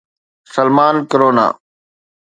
[0.53, 1.47] Salman corona